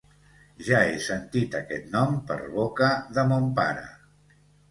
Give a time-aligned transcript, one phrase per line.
[0.67, 3.87] Jo he sentit aquest nom per boca de mon pare.